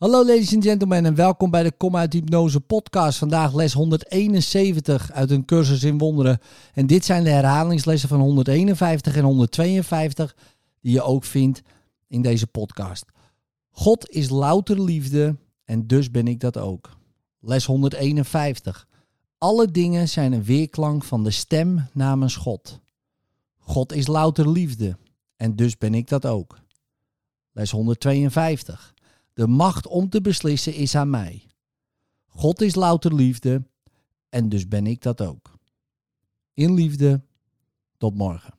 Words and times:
Hallo 0.00 0.24
ladies 0.24 0.54
and 0.54 0.64
gentlemen 0.64 1.04
en 1.04 1.14
welkom 1.14 1.50
bij 1.50 1.62
de 1.62 1.72
Kom 1.72 1.96
uit 1.96 2.12
Hypnose 2.12 2.60
podcast. 2.60 3.18
Vandaag 3.18 3.54
les 3.54 3.72
171 3.72 5.12
uit 5.12 5.30
een 5.30 5.44
cursus 5.44 5.82
in 5.82 5.98
wonderen. 5.98 6.38
En 6.74 6.86
dit 6.86 7.04
zijn 7.04 7.24
de 7.24 7.30
herhalingslessen 7.30 8.08
van 8.08 8.20
151 8.20 9.16
en 9.16 9.24
152 9.24 10.36
die 10.80 10.92
je 10.92 11.02
ook 11.02 11.24
vindt 11.24 11.62
in 12.06 12.22
deze 12.22 12.46
podcast. 12.46 13.04
God 13.70 14.08
is 14.08 14.28
louter 14.28 14.82
liefde 14.82 15.36
en 15.64 15.86
dus 15.86 16.10
ben 16.10 16.28
ik 16.28 16.40
dat 16.40 16.56
ook. 16.56 16.96
Les 17.40 17.64
151. 17.64 18.86
Alle 19.38 19.70
dingen 19.70 20.08
zijn 20.08 20.32
een 20.32 20.44
weerklank 20.44 21.04
van 21.04 21.24
de 21.24 21.30
stem 21.30 21.88
namens 21.92 22.36
God. 22.36 22.80
God 23.58 23.92
is 23.92 24.06
louter 24.06 24.50
liefde 24.50 24.96
en 25.36 25.56
dus 25.56 25.78
ben 25.78 25.94
ik 25.94 26.08
dat 26.08 26.26
ook. 26.26 26.58
Les 27.52 27.70
152. 27.70 28.94
De 29.40 29.46
macht 29.46 29.86
om 29.86 30.08
te 30.08 30.20
beslissen 30.20 30.74
is 30.74 30.94
aan 30.94 31.10
mij. 31.10 31.46
God 32.26 32.60
is 32.60 32.74
louter 32.74 33.14
liefde 33.14 33.66
en 34.28 34.48
dus 34.48 34.68
ben 34.68 34.86
ik 34.86 35.02
dat 35.02 35.20
ook. 35.20 35.58
In 36.54 36.74
liefde, 36.74 37.24
tot 37.96 38.14
morgen. 38.14 38.54